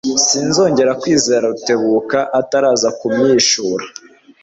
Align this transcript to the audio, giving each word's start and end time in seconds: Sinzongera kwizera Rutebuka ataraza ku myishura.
Sinzongera 0.25 0.91
kwizera 1.01 1.45
Rutebuka 1.51 2.19
ataraza 2.39 2.89
ku 2.99 3.05
myishura. 3.15 3.85